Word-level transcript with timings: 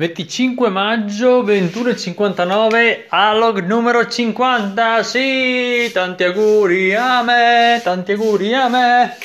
25 0.00 0.70
maggio 0.70 1.44
21.59 1.44 3.04
Alog 3.08 3.62
numero 3.66 4.08
50 4.08 5.02
Sì, 5.02 5.90
tanti 5.92 6.24
auguri 6.24 6.94
a 6.94 7.22
me 7.22 7.78
Tanti 7.82 8.12
auguri 8.12 8.54
a 8.54 8.68
me 8.68 9.18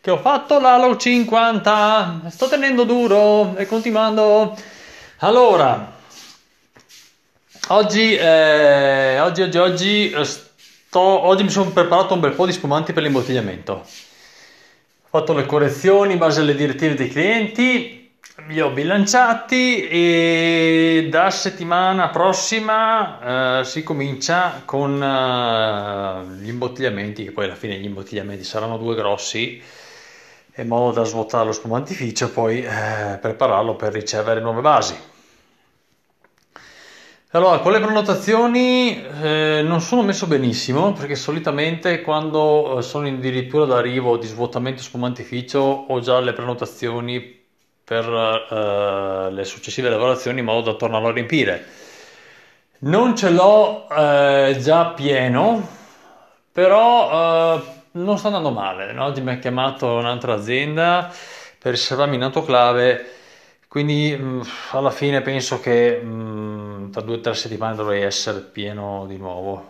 Che 0.00 0.10
ho 0.10 0.18
fatto 0.18 0.58
l'Alog 0.58 0.96
50 0.96 2.22
Sto 2.26 2.48
tenendo 2.48 2.82
duro 2.82 3.54
e 3.56 3.66
continuando. 3.66 4.56
Allora 5.18 5.92
Oggi, 7.68 8.16
eh, 8.16 9.20
oggi, 9.20 9.42
oggi, 9.42 9.58
oggi, 9.58 10.14
sto, 10.24 11.00
oggi 11.00 11.44
mi 11.44 11.50
sono 11.50 11.70
preparato 11.70 12.14
un 12.14 12.20
bel 12.20 12.32
po' 12.32 12.46
di 12.46 12.52
spumanti 12.52 12.92
per 12.92 13.04
l'imbottigliamento. 13.04 13.72
Ho 13.74 13.84
fatto 15.08 15.34
le 15.34 15.46
correzioni 15.46 16.12
in 16.12 16.18
base 16.18 16.40
alle 16.40 16.54
direttive 16.56 16.94
dei 16.94 17.08
clienti 17.08 17.95
li 18.44 18.60
ho 18.60 18.70
bilanciati 18.70 19.88
e 19.88 21.08
da 21.10 21.30
settimana 21.30 22.10
prossima 22.10 23.60
eh, 23.60 23.64
si 23.64 23.82
comincia 23.82 24.62
con 24.64 25.02
eh, 25.02 26.36
gli 26.36 26.48
imbottigliamenti, 26.48 27.24
che 27.24 27.32
poi 27.32 27.46
alla 27.46 27.54
fine 27.54 27.78
gli 27.78 27.86
imbottigliamenti 27.86 28.44
saranno 28.44 28.76
due 28.76 28.94
grossi, 28.94 29.60
in 30.56 30.68
modo 30.68 30.92
da 30.92 31.04
svuotare 31.04 31.46
lo 31.46 31.52
spumantificio 31.52 32.26
e 32.26 32.28
poi 32.28 32.62
eh, 32.62 33.18
prepararlo 33.20 33.74
per 33.74 33.92
ricevere 33.92 34.40
nuove 34.40 34.60
basi. 34.60 34.94
Allora, 37.30 37.58
con 37.58 37.72
le 37.72 37.80
prenotazioni 37.80 39.02
eh, 39.22 39.62
non 39.64 39.80
sono 39.80 40.02
messo 40.02 40.26
benissimo 40.26 40.92
perché 40.92 41.16
solitamente 41.16 42.02
quando 42.02 42.78
eh, 42.78 42.82
sono 42.82 43.08
addirittura 43.08 43.64
d'arrivo 43.64 44.16
di 44.18 44.26
svuotamento 44.26 44.82
spumantificio 44.82 45.58
ho 45.58 46.00
già 46.00 46.20
le 46.20 46.32
prenotazioni 46.32 47.35
per 47.86 48.08
uh, 48.08 49.32
le 49.32 49.44
successive 49.44 49.88
lavorazioni 49.88 50.40
in 50.40 50.44
modo 50.44 50.72
da 50.72 50.76
tornarlo 50.76 51.06
a 51.06 51.12
riempire. 51.12 51.64
Non 52.78 53.14
ce 53.14 53.30
l'ho 53.30 53.86
uh, 53.88 54.58
già 54.58 54.86
pieno, 54.86 55.64
però 56.50 57.54
uh, 57.54 57.62
non 57.92 58.18
sta 58.18 58.26
andando 58.26 58.50
male. 58.50 58.92
Oggi 58.98 59.20
mi 59.20 59.30
ha 59.30 59.38
chiamato 59.38 59.86
un'altra 59.86 60.34
azienda 60.34 61.12
per 61.60 61.70
riservarmi 61.70 62.16
in 62.16 62.24
autoclave, 62.24 63.06
quindi 63.68 64.16
mh, 64.18 64.24
mm, 64.24 64.40
alla 64.72 64.90
fine 64.90 65.20
penso 65.20 65.60
che 65.60 66.00
mh, 66.02 66.08
mm, 66.08 66.90
tra 66.90 67.02
due 67.02 67.14
o 67.16 67.20
tre 67.20 67.34
settimane 67.34 67.76
dovrei 67.76 68.02
essere 68.02 68.40
pieno 68.40 69.04
di 69.06 69.16
nuovo, 69.16 69.64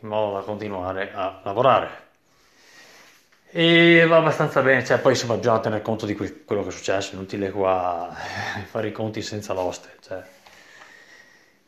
in 0.00 0.08
modo 0.08 0.38
da 0.38 0.40
continuare 0.40 1.12
a 1.14 1.38
lavorare. 1.44 2.09
E 3.52 4.06
va 4.06 4.18
abbastanza 4.18 4.62
bene, 4.62 4.84
cioè 4.84 4.98
poi 4.98 5.12
insomma 5.12 5.34
bisogna 5.34 5.58
tener 5.58 5.82
conto 5.82 6.06
di 6.06 6.14
que- 6.14 6.44
quello 6.44 6.62
che 6.62 6.68
è 6.68 6.72
successo, 6.72 7.16
inutile 7.16 7.50
qua 7.50 8.14
fare 8.70 8.88
i 8.88 8.92
conti 8.92 9.22
senza 9.22 9.52
l'oste, 9.52 9.96
cioè. 10.00 10.22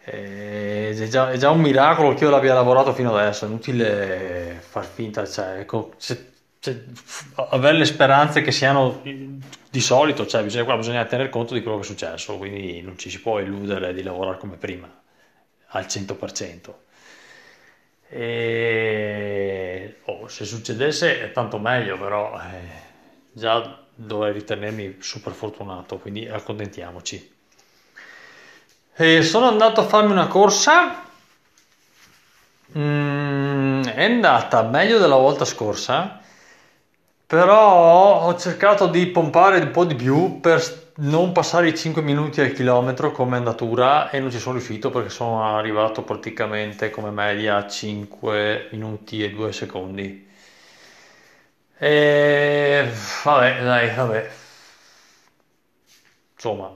è, 0.05 1.09
già, 1.09 1.33
è, 1.33 1.37
già, 1.37 1.51
un 1.51 1.61
miracolo 1.61 2.15
che 2.15 2.23
io 2.23 2.31
l'abbia 2.31 2.55
lavorato 2.55 2.93
fino 2.95 3.17
adesso, 3.17 3.47
è 3.47 3.49
inutile 3.49 4.63
far 4.65 4.85
finta, 4.85 5.27
cioè, 5.27 5.59
ecco, 5.59 5.93
se, 5.97 6.31
se, 6.61 6.85
avere 7.35 7.79
le 7.79 7.85
speranze 7.85 8.43
che 8.43 8.53
siano 8.53 9.03
di 9.03 9.81
solito, 9.81 10.25
cioè 10.25 10.45
bisogna, 10.45 10.65
qua 10.65 10.77
bisogna 10.77 11.05
tener 11.05 11.31
conto 11.31 11.55
di 11.55 11.63
quello 11.63 11.79
che 11.79 11.83
è 11.83 11.87
successo, 11.87 12.37
quindi 12.39 12.81
non 12.81 12.97
ci 12.97 13.11
si 13.11 13.21
può 13.21 13.41
illudere 13.41 13.93
di 13.93 14.05
lavorare 14.05 14.39
come 14.39 14.55
prima, 14.57 14.89
al 15.71 15.85
100%. 15.87 16.73
E 18.15 19.97
oh, 20.05 20.29
se 20.29 20.45
succedesse 20.45 21.33
tanto 21.33 21.59
meglio, 21.59 21.97
però 21.97 22.39
eh, 22.39 22.69
già 23.33 23.79
dovrei 23.95 24.35
ritenermi 24.35 24.99
super 25.01 25.33
fortunato, 25.33 25.97
quindi 25.97 26.29
accontentiamoci. 26.29 27.35
E 28.95 29.23
sono 29.23 29.49
andato 29.49 29.81
a 29.81 29.85
farmi 29.85 30.13
una 30.13 30.27
corsa, 30.27 31.05
mm, 32.77 33.85
è 33.85 34.05
andata 34.05 34.63
meglio 34.63 34.99
della 34.99 35.17
volta 35.17 35.47
scorsa, 35.47 36.22
però 37.33 38.27
ho 38.27 38.37
cercato 38.37 38.89
di 38.89 39.07
pompare 39.07 39.59
un 39.59 39.71
po' 39.71 39.87
di 39.87 39.95
più 39.95 40.39
per 40.41 40.93
non 40.97 41.33
passare 41.33 41.69
i 41.69 41.75
5 41.75 42.03
minuti 42.03 42.43
al 42.43 42.53
chilometro 42.53 43.11
come 43.11 43.39
andatura 43.39 44.11
e 44.11 44.21
non 44.21 44.31
ci 44.31 44.39
sono 44.39 44.57
riuscito 44.57 44.91
perché 44.91 45.09
sono 45.09 45.43
arrivato 45.57 46.03
praticamente 46.03 46.91
come 46.91 47.09
media 47.09 47.57
a 47.57 47.67
5 47.67 48.69
minuti 48.73 49.25
e 49.25 49.31
2 49.31 49.51
secondi. 49.51 50.29
E 51.79 52.91
vabbè, 53.25 53.63
dai, 53.65 53.95
vabbè. 53.95 54.31
Insomma, 56.35 56.71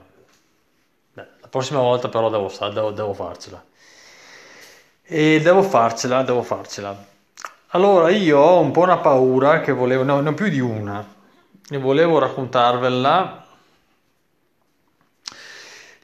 la 1.13 1.47
prossima 1.51 1.81
volta 1.81 2.09
però 2.09 2.31
devo, 2.31 2.51
devo, 2.73 2.89
devo 2.89 3.13
farcela. 3.13 3.63
E 5.03 5.39
devo 5.39 5.61
farcela, 5.61 6.23
devo 6.23 6.41
farcela. 6.41 7.15
Allora, 7.71 8.09
io 8.09 8.39
ho 8.39 8.59
un 8.61 8.71
po' 8.71 8.81
una 8.81 8.97
paura 8.97 9.59
che 9.61 9.71
volevo, 9.73 10.03
no, 10.03 10.21
non 10.21 10.33
più 10.33 10.47
di 10.49 10.59
una, 10.59 11.05
e 11.69 11.77
volevo 11.77 12.17
raccontarvela. 12.19 13.45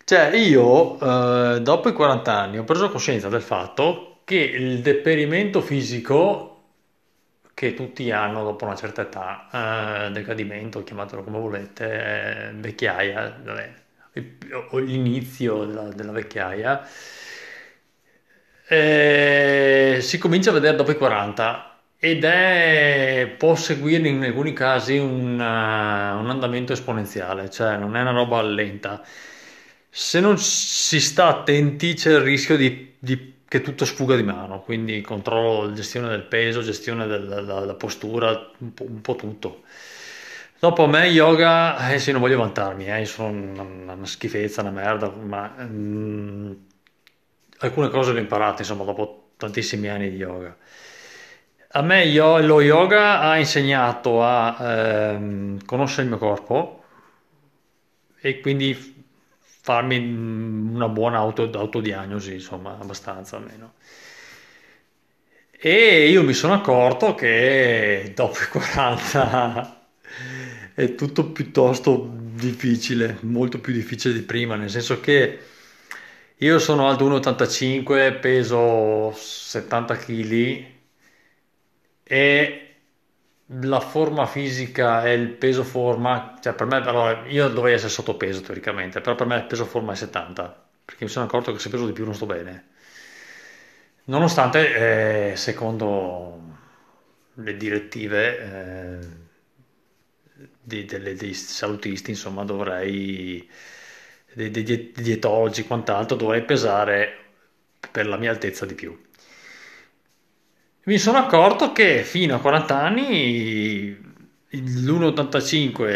Cioè, 0.05 0.35
io 0.35 0.99
eh, 1.55 1.61
dopo 1.61 1.87
i 1.89 1.93
40 1.93 2.33
anni 2.37 2.57
ho 2.57 2.63
preso 2.65 2.89
coscienza 2.89 3.29
del 3.29 3.41
fatto 3.41 4.19
che 4.25 4.35
il 4.35 4.81
deperimento 4.81 5.61
fisico 5.61 6.49
che 7.53 7.73
tutti 7.73 8.11
hanno 8.11 8.43
dopo 8.43 8.65
una 8.65 8.75
certa 8.75 9.03
età, 9.03 10.07
eh, 10.07 10.11
decadimento, 10.11 10.83
chiamatelo 10.83 11.23
come 11.23 11.39
volete, 11.39 12.49
eh, 12.49 12.51
vecchiaia, 12.55 13.39
vabbè, 13.43 13.73
l'inizio 14.81 15.65
della, 15.65 15.83
della 15.93 16.11
vecchiaia, 16.11 16.85
eh, 18.67 19.97
si 20.01 20.17
comincia 20.17 20.49
a 20.49 20.53
vedere 20.53 20.75
dopo 20.75 20.91
i 20.91 20.97
40 20.97 21.79
ed 21.97 22.23
è, 22.23 23.33
può 23.37 23.55
seguire 23.55 24.07
in 24.07 24.23
alcuni 24.23 24.53
casi 24.53 24.97
un, 24.97 25.39
uh, 25.39 26.19
un 26.19 26.29
andamento 26.29 26.73
esponenziale, 26.73 27.49
cioè 27.49 27.77
non 27.77 27.95
è 27.95 28.01
una 28.01 28.11
roba 28.11 28.41
lenta 28.41 29.03
se 29.95 30.19
non 30.19 30.39
si 30.39 30.99
sta 30.99 31.27
attenti 31.27 31.93
c'è 31.93 32.13
il 32.13 32.21
rischio 32.21 32.57
di, 32.57 32.95
di, 32.97 33.35
che 33.47 33.61
tutto 33.61 33.85
sfuga 33.85 34.15
di 34.15 34.23
mano, 34.23 34.61
quindi 34.61 35.01
controllo, 35.01 35.71
gestione 35.71 36.07
del 36.09 36.23
peso, 36.23 36.63
gestione 36.63 37.05
della, 37.05 37.41
della 37.41 37.75
postura, 37.75 38.49
un 38.57 38.73
po', 38.73 38.85
un 38.85 39.01
po', 39.01 39.15
tutto. 39.15 39.61
Dopo 40.57 40.85
a 40.85 40.87
me 40.87 41.05
yoga, 41.09 41.91
eh 41.91 41.99
sì, 41.99 42.11
non 42.11 42.21
voglio 42.21 42.39
vantarmi, 42.39 42.87
eh, 42.87 43.05
sono 43.05 43.29
una, 43.29 43.93
una, 43.93 44.05
schifezza, 44.07 44.61
una 44.61 44.71
merda, 44.71 45.11
ma 45.11 45.53
mm, 45.61 46.51
alcune 47.67 47.89
cose 47.89 48.11
le 48.11 48.19
ho 48.19 48.21
imparate, 48.21 48.61
insomma, 48.61 48.83
dopo 48.83 49.31
tantissimi 49.37 49.89
anni 49.89 50.09
di 50.09 50.17
yoga. 50.17 50.55
A 51.75 51.81
me 51.81 52.05
io, 52.05 52.39
lo 52.39 52.61
yoga 52.61 53.19
ha 53.21 53.37
insegnato 53.37 54.23
a 54.23 54.57
ehm, 54.59 55.65
conoscere 55.65 56.03
il 56.03 56.09
mio 56.09 56.17
corpo 56.17 56.83
e 58.19 58.39
quindi 58.41 59.05
farmi 59.63 59.97
una 59.97 60.87
buona 60.87 61.17
auto, 61.17 61.49
autodiagnosi, 61.51 62.33
insomma, 62.33 62.77
abbastanza 62.79 63.37
almeno. 63.37 63.73
E 65.51 66.09
io 66.09 66.23
mi 66.23 66.33
sono 66.33 66.53
accorto 66.53 67.15
che 67.15 68.11
dopo 68.13 68.37
i 68.39 68.47
40 68.47 69.87
è 70.75 70.95
tutto 70.95 71.31
piuttosto 71.31 72.11
difficile, 72.13 73.17
molto 73.21 73.59
più 73.59 73.71
difficile 73.73 74.13
di 74.13 74.21
prima, 74.21 74.55
nel 74.55 74.69
senso 74.69 74.99
che 74.99 75.39
io 76.37 76.59
sono 76.59 76.87
alto 76.89 77.05
1,85, 77.05 78.19
peso 78.19 79.11
70 79.15 79.95
kg 79.95 80.65
e 82.03 82.67
la 83.47 83.79
forma 83.79 84.25
fisica 84.25 85.03
e 85.05 85.13
il 85.13 85.29
peso 85.29 85.63
forma, 85.63 86.37
cioè 86.41 86.53
per 86.53 86.67
me, 86.67 86.77
allora, 86.77 87.25
io 87.27 87.47
dovrei 87.49 87.73
essere 87.75 87.89
sottopeso 87.91 88.41
teoricamente, 88.41 89.01
però 89.01 89.15
per 89.15 89.27
me 89.27 89.35
il 89.37 89.45
peso 89.45 89.65
forma 89.65 89.93
è 89.93 89.95
70, 89.95 90.63
perché 90.85 91.03
mi 91.05 91.09
sono 91.11 91.25
accorto 91.25 91.51
che 91.51 91.59
se 91.59 91.69
peso 91.69 91.85
di 91.85 91.93
più 91.93 92.05
non 92.05 92.15
sto 92.15 92.25
bene. 92.25 92.69
Nonostante, 94.05 95.31
eh, 95.31 95.35
secondo 95.37 96.41
le 97.35 97.57
direttive 97.57 98.99
eh, 98.99 99.07
di, 100.61 100.85
delle, 100.85 101.15
dei 101.15 101.33
salutisti, 101.33 102.11
insomma, 102.11 102.43
dovrei, 102.43 103.47
dei, 104.33 104.51
dei 104.51 104.91
dietologi 104.93 105.61
e 105.61 105.67
quant'altro, 105.67 106.15
dovrei 106.15 106.43
pesare 106.43 107.17
per 107.91 108.07
la 108.07 108.17
mia 108.17 108.31
altezza 108.31 108.65
di 108.65 108.73
più 108.73 108.97
mi 110.85 110.97
sono 110.97 111.17
accorto 111.17 111.71
che 111.71 112.03
fino 112.03 112.35
a 112.35 112.39
40 112.39 112.77
anni 112.77 113.97
l'1,85 114.49 115.87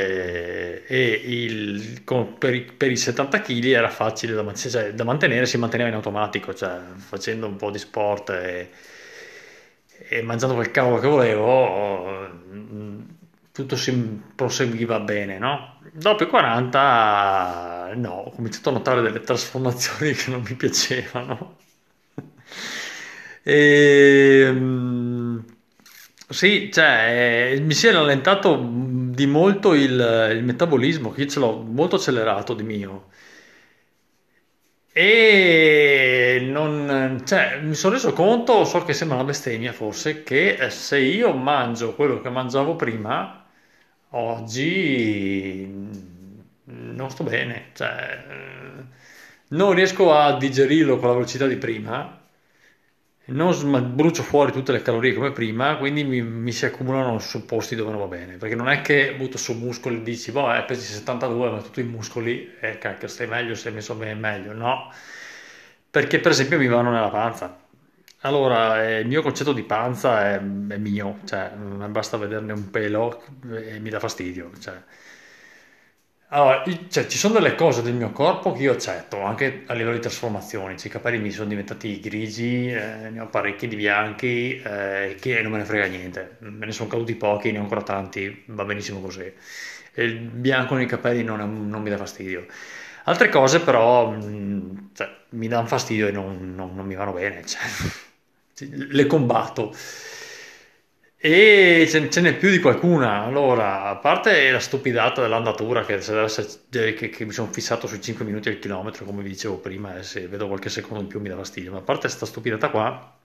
e 0.87 1.21
il, 1.25 2.01
per, 2.39 2.55
i, 2.55 2.61
per, 2.61 2.91
i, 2.91 2.95
70 2.95 3.41
kg 3.41 3.65
era 3.65 3.89
facile 3.89 4.33
da, 4.33 4.53
cioè, 4.53 4.93
da, 4.93 5.03
mantenere, 5.03 5.45
si 5.45 5.57
manteneva 5.57 5.89
in 5.89 5.95
automatico, 5.95 6.53
cioè 6.53 6.79
facendo 6.95 7.47
un 7.47 7.57
po' 7.57 7.69
di 7.69 7.79
sport 7.79 8.29
e, 8.29 8.69
e 10.07 10.21
mangiando 10.21 10.55
quel 10.55 10.71
cavolo 10.71 10.99
che 10.99 11.07
volevo, 11.07 12.29
tutto 13.51 13.75
si 13.75 14.21
proseguiva 14.35 15.01
bene, 15.01 15.37
no? 15.37 15.76
Dopo 15.99 16.23
i 16.23 16.27
40, 16.27 17.91
no, 17.95 18.11
ho 18.11 18.29
cominciato 18.31 18.69
a 18.69 18.71
notare 18.73 19.01
delle 19.01 19.19
trasformazioni 19.21 20.13
che 20.13 20.29
non 20.29 20.41
mi 20.47 20.53
piacevano. 20.55 21.57
E, 23.43 24.43
ehm, 24.47 25.43
sì, 26.29 26.69
cioè, 26.71 27.53
eh, 27.55 27.59
mi 27.61 27.73
si 27.73 27.87
è 27.87 27.91
rallentato 27.91 28.57
di 28.69 29.25
molto 29.25 29.73
il, 29.73 30.29
il 30.35 30.43
metabolismo, 30.43 31.11
che 31.11 31.21
io 31.21 31.27
ce 31.27 31.39
l'ho 31.39 31.61
molto 31.61 31.95
accelerato 31.95 32.53
di 32.53 32.63
mio. 32.63 33.07
E 34.91 36.39
non, 36.49 37.21
cioè, 37.25 37.59
mi 37.61 37.75
sono 37.75 37.93
reso 37.93 38.13
conto, 38.13 38.65
so 38.65 38.83
che 38.83 38.93
sembra 38.93 39.17
una 39.17 39.25
bestemmia 39.25 39.71
forse, 39.71 40.23
che 40.23 40.55
eh, 40.55 40.69
se 40.71 40.97
io 40.99 41.33
mangio 41.33 41.93
quello 41.93 42.19
che 42.19 42.29
mangiavo 42.29 42.75
prima, 42.75 43.36
oggi 44.17 45.65
mm, 45.67 45.91
non 46.95 47.09
sto 47.09 47.23
bene, 47.23 47.69
cioè, 47.73 48.25
eh, 48.29 48.85
non 49.49 49.73
riesco 49.73 50.13
a 50.13 50.37
digerirlo 50.37 50.97
con 50.97 51.07
la 51.09 51.13
velocità 51.15 51.47
di 51.47 51.55
prima 51.57 52.15
non 53.29 53.93
brucio 53.93 54.23
fuori 54.23 54.51
tutte 54.53 54.71
le 54.71 54.81
calorie 54.81 55.13
come 55.13 55.31
prima, 55.31 55.75
quindi 55.77 56.03
mi, 56.05 56.21
mi, 56.21 56.51
si 56.53 56.65
accumulano 56.65 57.19
su 57.19 57.45
posti 57.45 57.75
dove 57.75 57.91
non 57.91 57.99
va 57.99 58.07
bene. 58.07 58.37
Perché 58.37 58.55
non 58.55 58.69
è 58.69 58.81
che 58.81 59.15
butto 59.17 59.37
su 59.37 59.53
muscoli 59.53 59.97
e 59.97 60.01
dici, 60.03 60.31
boh, 60.31 60.53
eh, 60.53 60.63
pesi 60.63 60.93
72, 60.93 61.49
ma 61.49 61.61
tutti 61.61 61.81
i 61.81 61.83
muscoli, 61.83 62.49
eh, 62.61 62.77
cacchio, 62.77 63.07
stai 63.09 63.27
meglio, 63.27 63.53
sei 63.55 63.73
messo 63.73 63.95
bene 63.95 64.13
meglio. 64.13 64.53
No, 64.53 64.89
perché 65.89 66.19
per 66.19 66.31
esempio 66.31 66.57
mi 66.57 66.67
vanno 66.67 66.91
nella 66.91 67.09
panza. 67.09 67.57
Allora, 68.27 68.83
eh, 68.85 68.99
il 68.99 69.07
mio 69.07 69.21
concetto 69.21 69.53
di 69.53 69.63
panza 69.63 70.33
è, 70.33 70.35
è 70.35 70.77
mio, 70.77 71.19
cioè, 71.23 71.49
basta 71.89 72.17
vederne 72.17 72.51
un 72.51 72.69
pelo 72.69 73.23
e 73.49 73.79
mi 73.79 73.89
dà 73.89 73.99
fastidio. 74.01 74.51
Cioè, 74.59 74.73
allora, 76.29 76.61
cioè, 76.89 77.07
ci 77.07 77.17
sono 77.17 77.35
delle 77.35 77.55
cose 77.55 77.81
del 77.81 77.93
mio 77.93 78.11
corpo 78.11 78.51
che 78.51 78.63
io 78.63 78.73
accetto, 78.73 79.21
anche 79.21 79.63
a 79.65 79.73
livello 79.73 79.95
di 79.95 80.01
trasformazioni. 80.01 80.77
Cioè, 80.77 80.87
I 80.87 80.89
capelli 80.89 81.19
mi 81.19 81.31
sono 81.31 81.47
diventati 81.47 82.01
grigi, 82.01 82.69
eh, 82.69 83.09
ne 83.09 83.19
ho 83.21 83.27
parecchi 83.29 83.65
di 83.65 83.77
bianchi, 83.77 84.59
eh, 84.61 85.15
che 85.21 85.41
non 85.41 85.53
me 85.53 85.59
ne 85.59 85.63
frega 85.63 85.85
niente. 85.85 86.35
Me 86.39 86.65
ne 86.65 86.71
sono 86.73 86.89
caduti 86.89 87.15
pochi, 87.15 87.53
ne 87.53 87.59
ho 87.59 87.61
ancora 87.61 87.81
tanti, 87.81 88.43
va 88.47 88.65
benissimo 88.65 88.99
così. 88.99 89.21
E 89.93 90.03
il 90.03 90.19
bianco 90.19 90.75
nei 90.75 90.85
capelli 90.85 91.23
non, 91.23 91.69
non 91.69 91.81
mi 91.81 91.89
dà 91.89 91.97
fastidio. 91.97 92.45
Altre 93.05 93.29
cose 93.29 93.61
però 93.61 94.09
mh, 94.09 94.25
mm, 94.25 94.77
cioè, 94.93 95.09
mi 95.29 95.47
danno 95.47 95.67
fastidio 95.67 96.07
e 96.07 96.11
non, 96.11 96.53
non, 96.55 96.75
non 96.75 96.85
mi 96.85 96.95
vanno 96.95 97.13
bene, 97.13 97.45
cioè, 97.45 97.61
le 98.59 99.05
combatto. 99.05 99.73
E 101.19 101.87
ce, 101.89 102.21
n'è 102.21 102.35
più 102.37 102.49
di 102.49 102.59
qualcuna. 102.59 103.23
Allora, 103.23 103.83
a 103.85 103.97
parte 103.97 104.51
la 104.51 104.59
stupidata 104.59 105.21
dell'andatura, 105.21 105.83
che, 105.83 105.97
che, 105.99 107.09
che 107.09 107.25
mi 107.25 107.31
sono 107.31 107.51
fissato 107.51 107.87
sui 107.87 108.01
5 108.01 108.23
minuti 108.23 108.49
al 108.49 108.59
chilometro, 108.59 109.03
come 109.05 109.23
vi 109.23 109.29
dicevo 109.29 109.57
prima, 109.57 109.97
e 109.97 110.03
se 110.03 110.27
vedo 110.27 110.47
qualche 110.47 110.69
secondo 110.69 111.01
in 111.01 111.07
più 111.07 111.19
mi 111.19 111.29
dà 111.29 111.35
fastidio. 111.35 111.71
Ma 111.71 111.79
a 111.79 111.81
parte 111.81 112.01
questa 112.01 112.25
stupidata 112.25 112.69
qua, 112.69 113.17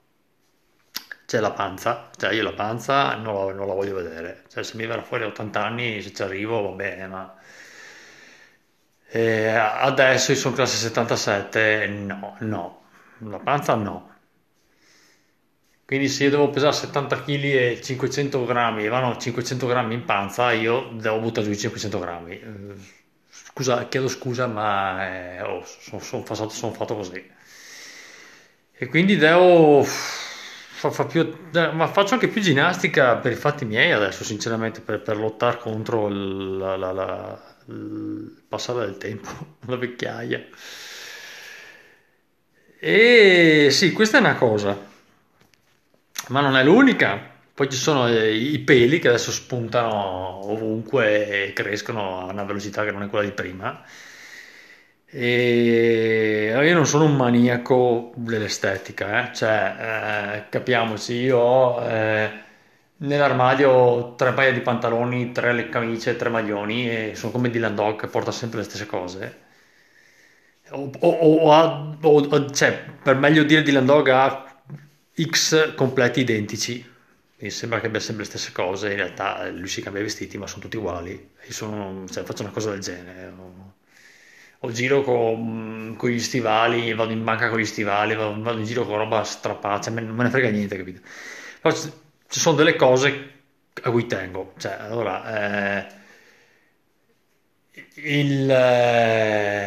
c'è 1.26 1.40
la 1.40 1.52
panza. 1.52 2.11
Cioè, 2.17 2.32
io 2.32 2.43
la 2.43 2.52
panza 2.52 3.14
non 3.17 3.34
la, 3.34 3.52
non 3.52 3.67
la 3.67 3.75
voglio 3.75 3.94
vedere. 3.94 4.44
Cioè, 4.49 4.62
se 4.64 4.76
mi 4.76 4.87
verrà 4.87 5.02
fuori 5.02 5.25
a 5.25 5.26
80 5.29 5.64
anni, 5.64 6.02
se 6.02 6.12
ci 6.12 6.23
arrivo, 6.23 6.62
va 6.62 6.70
bene, 6.70 7.06
ma... 7.06 7.37
E 9.14 9.46
adesso 9.49 10.32
io 10.32 10.38
sono 10.38 10.55
classe 10.55 10.76
77, 10.76 11.87
no, 11.87 12.37
no, 12.40 12.82
la 13.19 13.38
panza 13.38 13.75
no. 13.75 14.11
Quindi 15.84 16.08
se 16.08 16.25
io 16.25 16.31
devo 16.31 16.50
pesare 16.50 16.73
70 16.73 17.23
kg 17.23 17.44
e 17.44 17.81
500 17.82 18.44
grammi 18.46 18.84
e 18.84 18.88
vanno 18.88 19.17
500 19.17 19.67
grammi 19.67 19.94
in 19.94 20.05
panza, 20.05 20.52
io 20.52 20.90
devo 20.94 21.19
buttare 21.19 21.46
giù 21.46 21.52
i 21.52 21.58
500 21.58 21.99
grammi. 21.99 22.40
Scusa, 23.29 23.87
chiedo 23.88 24.08
scusa, 24.08 24.46
ma 24.46 25.06
eh, 25.06 25.43
oh, 25.43 25.62
sono, 25.64 26.00
fatto, 26.00 26.49
sono, 26.49 26.73
fatto, 26.73 26.96
così. 26.96 27.31
E 28.73 28.87
quindi 28.87 29.17
devo... 29.17 29.82
Fa, 29.84 30.90
fa 30.90 31.05
più, 31.05 31.37
ma 31.52 31.87
faccio 31.87 32.14
anche 32.14 32.29
più 32.29 32.40
ginnastica 32.40 33.17
per 33.17 33.32
i 33.32 33.37
fatti 33.37 33.64
miei 33.64 33.93
adesso, 33.93 34.25
sinceramente, 34.25 34.81
per, 34.81 35.00
per 35.00 35.17
lottare 35.17 35.58
contro 35.58 36.08
il, 36.08 36.56
la, 36.56 36.76
la, 36.76 36.93
la, 36.93 37.55
il 37.67 38.43
passare 38.49 38.87
del 38.87 38.96
tempo, 38.99 39.29
la 39.67 39.76
vecchiaia. 39.76 40.44
E 42.81 43.69
sì, 43.70 43.93
questa 43.93 44.17
è 44.17 44.20
una 44.20 44.34
cosa. 44.34 44.90
Ma 46.32 46.40
non 46.40 46.56
è 46.56 46.64
l'unica. 46.64 47.20
Poi 47.55 47.69
ci 47.69 47.76
sono 47.76 48.08
eh, 48.08 48.34
i 48.34 48.58
peli 48.61 48.99
che 48.99 49.08
adesso 49.08 49.31
spuntano 49.31 50.50
ovunque 50.50 51.49
e 51.49 51.52
crescono 51.52 52.20
a 52.20 52.32
una 52.32 52.44
velocità 52.44 52.84
che 52.84 52.90
non 52.90 53.02
è 53.02 53.08
quella 53.08 53.26
di 53.26 53.32
prima. 53.32 53.84
E 55.11 56.50
io 56.56 56.75
non 56.75 56.87
sono 56.87 57.05
un 57.05 57.17
maniaco 57.17 58.12
dell'estetica, 58.17 59.29
eh? 59.31 59.34
cioè, 59.34 60.44
eh, 60.46 60.49
capiamoci, 60.49 61.12
io 61.17 61.38
ho 61.38 61.82
eh, 61.87 62.31
nell'armadio 62.96 64.14
tre 64.14 64.32
paia 64.32 64.52
di 64.52 64.61
pantaloni, 64.61 65.32
tre 65.32 65.69
camicie, 65.69 66.17
tre 66.17 66.31
maglioni 66.31 66.88
e 66.88 67.14
sono 67.14 67.31
come 67.31 67.50
Dylan 67.50 67.75
Dog 67.75 68.00
che 68.00 68.06
porta 68.06 68.32
sempre 68.32 68.61
le 68.61 68.64
stesse 68.64 68.87
cose. 68.87 69.40
O, 70.70 70.90
o, 71.00 71.08
o, 71.11 72.29
o 72.31 72.50
cioè, 72.50 72.82
per 73.02 73.17
meglio 73.17 73.43
dire 73.44 73.62
Dylan 73.62 73.84
Dog 73.84 74.08
ha 74.08 74.51
X 75.20 75.74
completi 75.74 76.20
identici. 76.20 76.90
Mi 77.38 77.50
sembra 77.50 77.80
che 77.80 77.86
abbia 77.86 78.00
sempre 78.00 78.22
le 78.24 78.30
stesse 78.30 78.52
cose, 78.52 78.90
in 78.90 78.96
realtà 78.96 79.48
lui 79.50 79.66
si 79.66 79.82
cambia 79.82 80.00
i 80.00 80.04
vestiti, 80.04 80.38
ma 80.38 80.46
sono 80.46 80.62
tutti 80.62 80.76
uguali. 80.76 81.10
Io 81.12 81.52
sono, 81.52 82.06
cioè, 82.08 82.22
faccio 82.24 82.42
una 82.42 82.52
cosa 82.52 82.70
del 82.70 82.80
genere. 82.80 83.32
O, 83.36 83.74
o 84.60 84.70
giro 84.70 85.02
con, 85.02 85.94
con, 85.98 86.08
gli 86.10 86.20
stivali, 86.20 86.94
vado 86.94 87.12
in 87.12 87.24
banca 87.24 87.48
con 87.48 87.58
gli 87.58 87.64
stivali, 87.64 88.14
vado, 88.14 88.40
vado 88.40 88.58
in 88.58 88.64
giro 88.64 88.86
con 88.86 88.96
roba 88.96 89.24
strappata, 89.24 89.90
cioè, 89.90 90.00
non 90.00 90.14
me 90.14 90.22
ne 90.22 90.30
frega 90.30 90.50
niente, 90.50 90.76
capito? 90.76 91.00
Però 91.60 91.74
ci 91.74 92.40
sono 92.40 92.56
delle 92.56 92.76
cose 92.76 93.30
a 93.82 93.90
cui 93.90 94.06
tengo. 94.06 94.54
Cioè, 94.58 94.76
allora, 94.78 95.80
eh, 95.80 95.86
il... 97.94 98.50
Eh, 98.50 99.61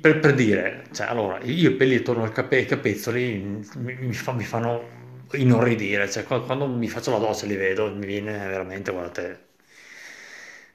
per, 0.00 0.18
per, 0.18 0.34
dire, 0.34 0.84
cioè, 0.92 1.06
allora, 1.06 1.38
io 1.42 1.70
i 1.70 1.74
peli 1.74 1.96
attorno 1.96 2.24
al 2.24 2.32
cape, 2.32 2.56
ai 2.56 2.66
capezzoli 2.66 3.38
mi, 3.76 3.96
mi, 4.00 4.12
fa, 4.12 4.32
mi, 4.32 4.42
fanno 4.42 4.88
inorridire, 5.34 6.10
cioè, 6.10 6.24
quando 6.24 6.66
mi 6.66 6.88
faccio 6.88 7.12
la 7.12 7.18
doccia 7.18 7.46
li 7.46 7.54
vedo, 7.54 7.94
mi 7.94 8.06
viene 8.06 8.32
veramente, 8.48 8.90
guardate. 8.90 9.50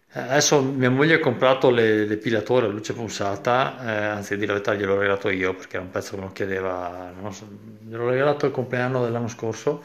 Adesso 0.10 0.62
mia 0.63 0.89
moglie 0.89 1.16
ha 1.16 1.19
comprato 1.19 1.69
le, 1.69 2.06
l'epilatore 2.06 2.66
a 2.68 2.69
luce 2.69 2.94
pulsata, 2.94 3.78
eh, 3.84 4.06
anzi 4.06 4.38
di 4.38 4.45
la 4.45 4.54
verità 4.54 4.73
gliel'ho 4.73 4.97
regalato 4.97 5.30
io 5.30 5.54
perché 5.54 5.76
era 5.76 5.85
un 5.85 5.92
pezzo 5.92 6.16
che 6.16 6.21
non 6.21 6.31
chiedeva, 6.31 7.14
non 7.19 7.33
so, 7.33 7.47
gliel'ho 7.85 8.09
regalato 8.09 8.45
il 8.45 8.52
compleanno 8.54 9.04
dell'anno 9.04 9.28
scorso 9.28 9.83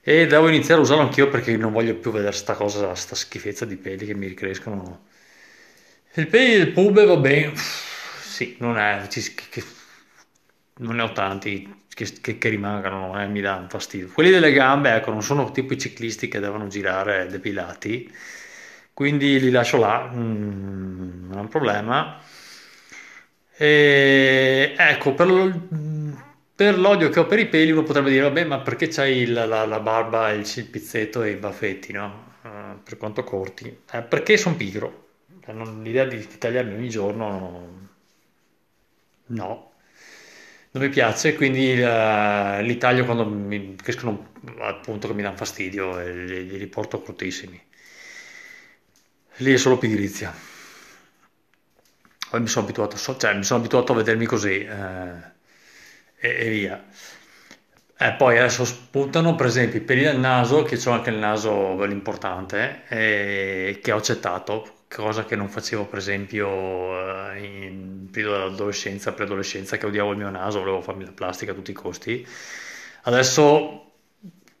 e 0.00 0.26
devo 0.26 0.48
iniziare 0.48 0.80
a 0.80 0.84
usarlo 0.84 1.02
anch'io 1.02 1.28
perché 1.28 1.56
non 1.56 1.72
voglio 1.72 1.94
più 1.96 2.12
vedere 2.12 2.32
sta 2.32 2.54
cosa, 2.54 2.94
sta 2.94 3.14
schifezza 3.14 3.64
di 3.64 3.76
peli 3.76 4.06
che 4.06 4.14
mi 4.14 4.26
ricrescono. 4.26 5.06
Il 6.14 6.28
peli 6.28 6.56
del 6.58 6.72
pube 6.72 7.04
va 7.04 7.16
bene 7.16 7.52
sì, 8.32 8.56
non 8.60 8.78
è, 8.78 9.06
che, 9.08 9.62
non 10.78 10.96
ne 10.96 11.02
ho 11.02 11.12
tanti 11.12 11.84
che, 11.88 12.10
che, 12.22 12.38
che 12.38 12.48
rimangano, 12.48 13.20
eh, 13.20 13.26
mi 13.26 13.42
danno 13.42 13.68
fastidio. 13.68 14.08
Quelli 14.10 14.30
delle 14.30 14.52
gambe, 14.52 14.94
ecco, 14.94 15.10
non 15.10 15.22
sono 15.22 15.50
tipo 15.50 15.74
i 15.74 15.78
ciclisti 15.78 16.28
che 16.28 16.40
devono 16.40 16.66
girare 16.68 17.26
depilati, 17.26 18.10
quindi 18.94 19.38
li 19.38 19.50
lascio 19.50 19.76
là, 19.76 20.10
mm, 20.10 21.28
non 21.28 21.38
è 21.38 21.40
un 21.40 21.48
problema. 21.48 22.18
E, 23.54 24.74
ecco, 24.78 25.12
per, 25.12 25.60
per, 26.54 26.78
l'odio 26.78 27.10
che 27.10 27.20
ho 27.20 27.26
per 27.26 27.38
i 27.38 27.48
peli 27.48 27.70
uno 27.70 27.82
potrebbe 27.82 28.10
dire, 28.10 28.22
vabbè, 28.22 28.44
ma 28.44 28.60
perché 28.60 28.88
c'hai 28.88 29.26
la, 29.26 29.44
la, 29.44 29.66
la 29.66 29.80
barba, 29.80 30.30
il, 30.30 30.50
il 30.56 30.66
pizzetto 30.66 31.22
e 31.22 31.32
i 31.32 31.36
baffetti, 31.36 31.92
no? 31.92 32.30
Uh, 32.42 32.82
per 32.82 32.96
quanto 32.96 33.24
corti? 33.24 33.80
Eh, 33.92 34.02
perché 34.02 34.38
sono 34.38 34.56
pigro. 34.56 35.00
Cioè, 35.44 35.54
l'idea 35.82 36.04
di 36.06 36.26
tagliarmi 36.38 36.74
ogni 36.74 36.88
giorno 36.88 37.81
No, 39.38 39.72
non 40.72 40.82
mi 40.84 40.88
piace, 40.90 41.34
quindi 41.34 41.72
eh, 41.72 42.62
li 42.62 42.76
taglio 42.78 43.04
quando 43.04 43.26
mi 43.26 43.74
crescono 43.76 44.32
appunto 44.60 45.08
che 45.08 45.14
mi 45.14 45.22
danno 45.22 45.36
fastidio 45.36 45.98
e 45.98 46.12
li, 46.24 46.46
li 46.46 46.56
riporto 46.56 47.00
cortissimi. 47.02 47.60
Lì 49.38 49.52
è 49.52 49.56
solo 49.58 49.76
pigrizia. 49.78 50.32
Poi 52.30 52.40
mi 52.40 52.48
sono 52.48 52.64
abituato, 52.64 52.96
cioè, 52.96 53.34
mi 53.34 53.44
sono 53.44 53.60
abituato 53.60 53.92
a 53.92 53.96
vedermi 53.96 54.24
così 54.26 54.58
eh, 54.64 55.12
e, 56.18 56.28
e, 56.46 56.48
via. 56.50 56.82
Eh, 57.98 58.14
poi 58.14 58.36
adesso 58.38 58.64
spuntano 58.64 59.34
per 59.36 59.46
esempio 59.46 59.78
i 59.78 59.82
peli 59.82 60.02
del 60.02 60.18
naso, 60.18 60.62
che 60.64 60.80
ho 60.84 60.90
anche 60.90 61.10
il 61.10 61.16
naso 61.18 61.74
bello 61.74 61.92
importante, 61.92 62.82
e 62.88 63.78
che 63.82 63.92
ho 63.92 63.96
accettato 63.98 64.81
cosa 64.94 65.24
che 65.24 65.36
non 65.36 65.48
facevo 65.48 65.86
per 65.86 65.98
esempio 65.98 67.32
eh, 67.32 67.42
in 67.42 68.08
periodo 68.10 68.38
dell'adolescenza, 68.38 69.12
preadolescenza, 69.12 69.76
che 69.78 69.86
odiavo 69.86 70.12
il 70.12 70.18
mio 70.18 70.30
naso, 70.30 70.58
volevo 70.58 70.82
farmi 70.82 71.04
la 71.04 71.12
plastica 71.12 71.52
a 71.52 71.54
tutti 71.54 71.70
i 71.70 71.74
costi. 71.74 72.26
Adesso 73.02 73.92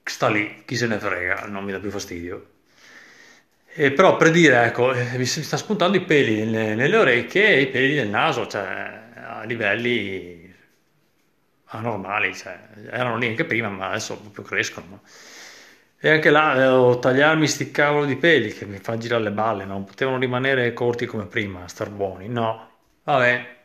sta 0.02 0.28
lì, 0.28 0.62
chi 0.64 0.76
se 0.76 0.86
ne 0.86 0.98
frega, 0.98 1.46
non 1.46 1.64
mi 1.64 1.72
dà 1.72 1.78
più 1.78 1.90
fastidio. 1.90 2.46
E 3.74 3.92
però 3.92 4.16
per 4.16 4.30
dire, 4.30 4.64
ecco, 4.64 4.92
eh, 4.92 5.16
mi 5.16 5.24
sta 5.24 5.56
spuntando 5.56 5.96
i 5.96 6.04
peli 6.04 6.44
nelle, 6.44 6.96
orecchie 6.96 7.46
e 7.48 7.60
i 7.62 7.68
peli 7.68 7.94
del 7.94 8.08
naso, 8.08 8.46
cioè 8.46 9.00
a 9.16 9.42
livelli 9.44 10.54
anormali, 11.66 12.34
cioè, 12.34 12.58
erano 12.90 13.16
lì 13.16 13.28
anche 13.28 13.44
prima, 13.44 13.68
ma 13.68 13.88
adesso 13.88 14.18
proprio 14.18 14.44
crescono. 14.44 15.02
E 16.04 16.10
anche 16.10 16.30
là 16.30 16.54
devo 16.54 16.98
tagliarmi 16.98 17.46
sti 17.46 17.70
cavolo 17.70 18.04
di 18.04 18.16
peli 18.16 18.52
che 18.52 18.66
mi 18.66 18.78
fa 18.78 18.98
girare 18.98 19.22
le 19.22 19.30
balle, 19.30 19.64
non 19.64 19.84
potevano 19.84 20.18
rimanere 20.18 20.72
corti 20.72 21.06
come 21.06 21.26
prima, 21.26 21.66
star 21.68 21.90
buoni, 21.90 22.28
no. 22.28 22.68
Vabbè. 23.04 23.60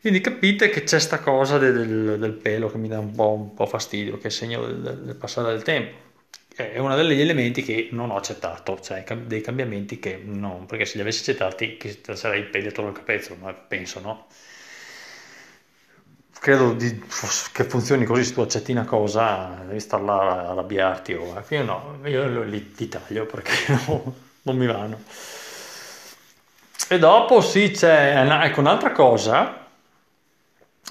Quindi 0.00 0.20
capite 0.20 0.68
che 0.70 0.84
c'è 0.84 0.98
sta 0.98 1.18
cosa 1.20 1.58
de- 1.58 1.72
del, 1.72 2.18
del 2.18 2.32
pelo 2.32 2.70
che 2.70 2.78
mi 2.78 2.88
dà 2.88 2.98
un 2.98 3.12
po', 3.14 3.32
un 3.32 3.54
po' 3.54 3.66
fastidio, 3.66 4.18
che 4.18 4.28
è 4.28 4.30
segno 4.30 4.64
del, 4.66 5.00
del- 5.04 5.16
passare 5.16 5.52
del 5.52 5.62
tempo. 5.62 6.06
È 6.54 6.78
uno 6.78 6.96
degli 6.96 7.20
elementi 7.20 7.62
che 7.62 7.88
non 7.92 8.10
ho 8.10 8.16
accettato, 8.16 8.80
cioè 8.80 9.04
dei 9.26 9.40
cambiamenti 9.40 9.98
che 10.00 10.20
non, 10.24 10.66
perché 10.66 10.84
se 10.86 10.96
li 10.96 11.02
avessi 11.02 11.20
accettati 11.30 11.78
sarei 12.14 12.40
il 12.40 12.46
peli 12.48 12.68
attorno 12.68 12.90
al 12.90 12.96
capezzolo, 12.96 13.36
ma 13.40 13.52
penso 13.54 14.00
no. 14.00 14.26
Credo 16.40 16.72
di- 16.72 17.02
che 17.52 17.64
funzioni 17.64 18.04
così 18.04 18.24
se 18.24 18.32
tu 18.32 18.40
accetti 18.40 18.70
una 18.72 18.84
cosa, 18.84 19.58
devi 19.66 19.80
star 19.80 20.00
là 20.02 20.14
a 20.20 20.50
arrabbiarti 20.50 21.14
o 21.14 21.42
io 21.48 21.64
no, 21.64 21.98
io 22.04 22.42
li, 22.44 22.72
li 22.76 22.88
taglio 22.88 23.26
perché 23.26 23.52
no- 23.88 24.14
non 24.42 24.56
mi 24.56 24.66
vanno. 24.66 24.98
E 26.88 26.98
dopo 26.98 27.40
sì, 27.40 27.70
c'è 27.70 28.20
una- 28.22 28.44
ecco 28.44 28.60
un'altra 28.60 28.92
cosa, 28.92 29.66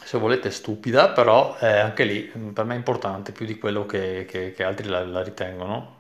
se 0.03 0.17
volete 0.17 0.49
stupida, 0.51 1.09
però 1.09 1.55
è 1.57 1.77
anche 1.79 2.03
lì 2.05 2.21
per 2.53 2.63
me 2.65 2.73
è 2.73 2.77
importante 2.77 3.31
più 3.31 3.45
di 3.45 3.57
quello 3.57 3.85
che, 3.85 4.25
che- 4.27 4.53
che 4.53 4.63
altri 4.63 4.87
la, 4.87 5.03
la 5.05 5.21
ritengono. 5.21 5.96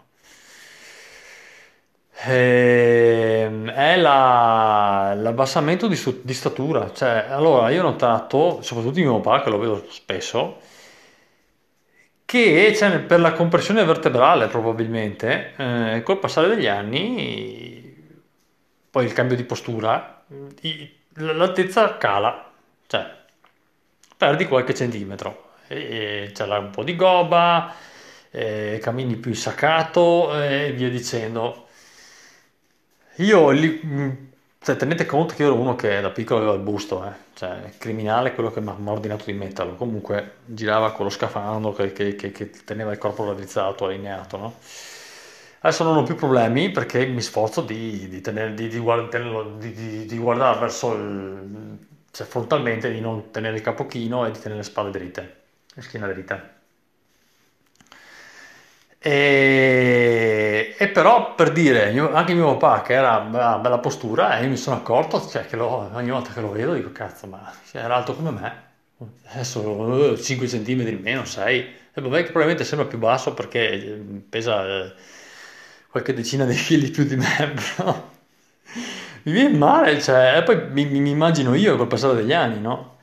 Ehm, 2.25 3.69
È 3.71 3.95
la- 3.97 5.13
l'abbassamento 5.15 5.87
di, 5.87 5.97
di 6.23 6.33
statura, 6.33 6.91
cioè 6.93 7.27
allora 7.29 7.69
io 7.69 7.81
ho 7.81 7.89
notato, 7.89 8.61
soprattutto 8.61 8.99
in 8.99 9.05
mio 9.05 9.19
papà 9.19 9.43
che 9.43 9.49
lo 9.49 9.57
vedo 9.59 9.85
spesso, 9.89 10.57
che 12.25 12.73
cioè, 12.75 12.99
per 12.99 13.19
la 13.21 13.31
compressione 13.33 13.83
vertebrale 13.85 14.47
probabilmente, 14.47 15.53
eh, 15.57 16.01
col 16.03 16.19
passare 16.19 16.49
degli 16.49 16.67
anni, 16.67 17.95
poi 18.89 19.05
il 19.05 19.13
cambio 19.13 19.35
di 19.37 19.43
postura, 19.43 20.23
l'altezza 21.15 21.97
cala, 21.97 22.51
cioè 22.87 23.15
perdi 24.17 24.45
qualche 24.47 24.73
centimetro, 24.73 25.51
e, 25.67 26.25
e 26.27 26.31
c'è 26.33 26.45
un 26.57 26.69
po' 26.71 26.83
di 26.83 26.95
gobba, 26.95 27.73
eh, 28.31 28.79
cammini 28.81 29.15
più 29.15 29.31
insaccato 29.31 30.39
e 30.41 30.71
via 30.73 30.89
dicendo. 30.89 31.66
Io 33.17 33.49
lì, 33.51 33.79
mh, 33.83 34.27
cioè, 34.59 34.75
tenete 34.77 35.05
conto 35.05 35.33
che 35.33 35.41
io 35.43 35.49
ero 35.51 35.59
uno 35.59 35.75
che 35.75 35.99
da 36.01 36.09
piccolo 36.11 36.39
aveva 36.39 36.53
il 36.55 36.61
busto, 36.61 37.03
eh. 37.05 37.11
Cioè, 37.33 37.71
criminale 37.77 38.33
quello 38.33 38.51
che 38.51 38.61
mi 38.61 38.69
ha 38.69 38.75
ordinato 38.91 39.25
di 39.25 39.33
metterlo. 39.33 39.75
Comunque 39.75 40.37
girava 40.45 40.91
con 40.91 41.05
lo 41.05 41.11
scafandro 41.11 41.73
che, 41.73 41.91
che- 41.93 42.15
che- 42.15 42.31
che 42.31 42.49
teneva 42.63 42.91
il 42.91 42.97
corpo 42.97 43.25
raddrizzato, 43.25 43.85
allineato, 43.85 44.37
no? 44.37 44.53
Adesso 45.61 45.83
non 45.83 45.97
ho 45.97 46.03
più 46.03 46.15
problemi 46.15 46.69
perché 46.71 47.05
mi 47.07 47.21
sforzo 47.21 47.61
di, 47.61 48.07
di 48.07 48.21
tenere- 48.21 48.53
di- 48.53 48.67
di 48.69 50.17
guardare 50.17 50.59
verso 50.59 50.93
il, 50.93 51.77
cioè 52.11 52.25
frontalmente, 52.27 52.91
di 52.91 52.99
non 53.01 53.31
tenere 53.31 53.55
il 53.57 53.61
capo 53.61 53.85
chino 53.87 54.25
e 54.25 54.31
di 54.31 54.39
tenere 54.39 54.57
le 54.61 54.63
spalle 54.65 54.91
dritte, 54.91 55.35
le 55.73 55.81
schiena 55.81 56.07
dritte. 56.07 56.55
E, 59.09 60.75
e 60.77 60.87
però 60.89 61.33
per 61.33 61.51
dire, 61.53 61.97
anche 61.97 62.33
mio 62.33 62.57
papà 62.57 62.81
che 62.81 62.93
era 62.93 63.17
una 63.19 63.57
bella 63.57 63.77
postura, 63.79 64.37
e 64.37 64.43
io 64.43 64.49
mi 64.49 64.57
sono 64.57 64.75
accorto, 64.75 65.25
cioè, 65.25 65.45
che 65.45 65.55
lo- 65.55 65.89
ogni 65.93 66.09
volta 66.09 66.33
che 66.33 66.41
lo 66.41 66.51
vedo 66.51 66.73
dico, 66.73 66.91
cazzo, 66.91 67.25
ma 67.27 67.49
cioè, 67.71 67.83
era 67.83 67.95
alto 67.95 68.13
come 68.15 68.31
me, 68.31 68.63
adesso 69.31 70.17
5 70.21 70.47
centimetri 70.49 70.93
in 70.93 71.01
meno, 71.01 71.23
6, 71.23 71.59
e 71.93 72.01
vabbè 72.01 72.17
che 72.17 72.23
probabilmente 72.31 72.65
sembra 72.65 72.85
più 72.87 72.97
basso 72.97 73.33
perché 73.33 73.71
eh, 73.71 74.01
pesa 74.29 74.65
eh, 74.67 74.93
qualche 75.89 76.13
decina 76.13 76.43
di 76.45 76.55
chili 76.55 76.89
più 76.89 77.05
di 77.05 77.15
me, 77.15 77.53
però 77.77 78.09
mi 79.23 79.31
viene 79.33 79.57
male, 79.57 80.01
cioè, 80.01 80.37
e 80.37 80.43
poi 80.43 80.69
mi- 80.71 80.85
mi 80.85 81.09
immagino 81.09 81.53
io 81.53 81.75
col 81.75 81.87
passare 81.87 82.15
degli 82.15 82.33
anni, 82.33 82.59
no? 82.61 82.95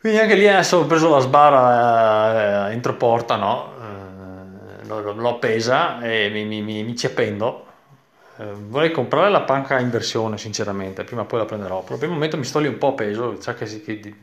Quindi 0.00 0.18
anche 0.18 0.34
lì 0.34 0.46
adesso 0.48 0.78
ho 0.78 0.86
preso 0.86 1.08
la 1.10 1.20
sbarra 1.20 2.68
eh, 2.70 2.72
entro 2.72 2.94
porta, 2.96 3.36
no? 3.36 3.73
L'ho, 4.86 5.28
appesa 5.28 6.00
e 6.02 6.28
mi, 6.30 6.44
mi, 6.44 6.62
mi, 6.62 6.82
mi 6.84 6.96
ci 6.96 7.06
appendo. 7.06 7.66
Eh, 8.38 8.52
vorrei 8.52 8.90
comprare 8.90 9.30
la 9.30 9.42
panca 9.42 9.78
in 9.78 9.90
versione, 9.90 10.36
sinceramente, 10.38 11.04
prima 11.04 11.22
o 11.22 11.26
poi 11.26 11.38
la 11.40 11.44
prenderò. 11.44 11.82
Per 11.82 12.02
il 12.02 12.08
momento 12.10 12.36
mi 12.36 12.44
sto 12.44 12.58
lì 12.58 12.66
un 12.68 12.78
po' 12.78 12.88
appeso, 12.88 13.38
cioè 13.40 13.54
che, 13.54 13.64
che 13.82 14.00
di- 14.00 14.14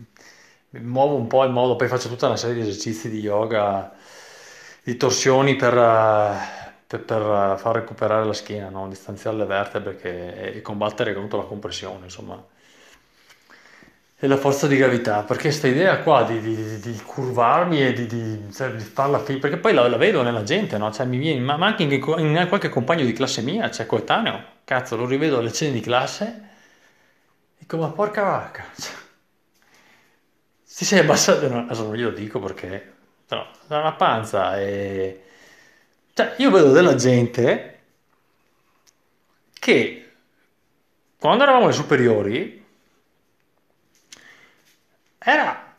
mi 0.71 0.79
muovo 0.81 1.15
un 1.15 1.27
po' 1.27 1.43
in 1.45 1.51
modo, 1.51 1.75
poi 1.75 1.87
faccio 1.87 2.07
tutta 2.09 2.27
una 2.27 2.37
serie 2.37 2.55
di 2.55 2.61
esercizi 2.61 3.09
di 3.09 3.19
yoga, 3.19 3.93
di 4.83 4.97
torsioni 4.97 5.55
per, 5.55 5.73
eh, 5.77 6.33
per- 6.87 7.03
per, 7.03 7.21
eh, 7.21 7.57
far 7.57 7.75
recuperare 7.75 8.25
la 8.25 8.33
schiena, 8.33 8.69
no? 8.69 8.87
Distanziare 8.87 9.37
le 9.37 9.45
vertebre 9.45 9.95
che- 9.95 10.51
e 10.53 10.61
combattere 10.61 11.13
contro 11.13 11.39
la 11.39 11.45
compressione, 11.45 12.05
insomma. 12.05 12.43
E 14.23 14.27
la 14.27 14.37
forza 14.37 14.67
di 14.67 14.77
gravità, 14.77 15.23
perché 15.23 15.43
questa 15.49 15.67
idea 15.67 15.97
qua 16.03 16.21
di, 16.23 16.39
di- 16.39 16.79
di 16.79 17.01
curvarmi 17.03 17.83
e 17.83 17.91
di, 17.93 18.05
di- 18.05 18.53
cioè, 18.53 18.71
di 18.71 18.83
farla 18.83 19.17
fi- 19.19 19.37
perché 19.37 19.57
poi 19.57 19.73
la, 19.73 19.87
la 19.89 19.97
vedo 19.97 20.21
nella 20.21 20.43
gente, 20.43 20.77
no? 20.77 20.91
Cioè, 20.91 21.07
viene, 21.07 21.39
ma, 21.39 21.57
ma 21.57 21.65
anche 21.65 21.81
in, 21.83 21.91
in 21.91 22.45
qualche 22.47 22.69
compagno 22.69 23.03
di 23.03 23.13
classe 23.13 23.41
mia, 23.41 23.71
cioè 23.71 23.87
coetaneo, 23.87 24.43
cazzo, 24.63 24.95
lo 24.95 25.07
rivedo 25.07 25.39
alle 25.39 25.51
cene 25.51 25.71
di 25.73 25.79
classe, 25.81 26.39
dico, 27.59 27.77
ma 27.77 27.89
porca 27.89 28.23
vacca, 28.23 28.65
cioè, 28.77 28.93
ti 30.75 30.85
sei 30.85 30.99
abbassato, 30.99 31.47
no, 31.47 31.59
adesso 31.59 31.83
non 31.83 31.95
glielo 31.95 32.11
dico 32.11 32.39
perché, 32.39 32.93
però, 33.27 33.45
da 33.67 33.79
una 33.79 33.93
panza 33.93 34.59
e... 34.59 35.23
Cioè, 36.13 36.35
io 36.37 36.51
vedo 36.51 36.71
della 36.71 36.95
gente 36.95 37.79
che 39.59 40.09
quando 41.17 41.43
eravamo 41.43 41.65
alle 41.65 41.73
superiori 41.73 42.60
era 45.23 45.75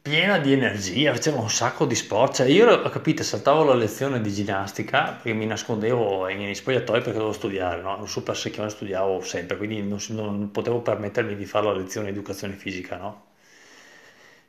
piena 0.00 0.38
di 0.38 0.52
energia, 0.52 1.12
faceva 1.12 1.40
un 1.40 1.50
sacco 1.50 1.84
di 1.84 1.94
sport. 1.94 2.36
Cioè, 2.36 2.46
io, 2.46 2.70
ho 2.70 2.88
capito, 2.88 3.22
saltavo 3.22 3.64
la 3.64 3.74
lezione 3.74 4.20
di 4.20 4.32
ginnastica 4.32 5.12
perché 5.12 5.32
mi 5.34 5.46
nascondevo 5.46 6.26
negli 6.26 6.54
spogliatoi 6.54 7.00
perché 7.00 7.12
dovevo 7.12 7.32
studiare, 7.32 7.82
no? 7.82 7.98
Un 7.98 8.08
super 8.08 8.36
secchione 8.36 8.70
studiavo 8.70 9.20
sempre, 9.22 9.56
quindi 9.56 9.82
non, 9.82 9.98
non 10.10 10.50
potevo 10.52 10.80
permettermi 10.80 11.34
di 11.34 11.44
fare 11.44 11.66
la 11.66 11.74
lezione 11.74 12.06
di 12.06 12.12
educazione 12.12 12.54
fisica, 12.54 12.96
no? 12.96 13.24